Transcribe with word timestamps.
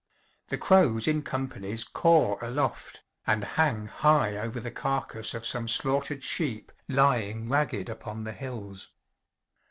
The 0.47 0.57
crows 0.57 1.07
in 1.07 1.21
companies 1.21 1.83
caw 1.83 2.37
aloft, 2.41 3.03
and 3.27 3.43
hang 3.43 3.85
high 3.85 4.35
over 4.35 4.59
the 4.59 4.71
carcass 4.71 5.35
of 5.35 5.45
some 5.45 5.67
slaughtered 5.67 6.23
sheep 6.23 6.71
lying 6.89 7.47
ragged 7.49 7.87
upon 7.87 8.23
the 8.23 8.33
hills. 8.33 8.87